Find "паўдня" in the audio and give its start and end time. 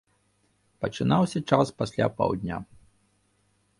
2.23-2.57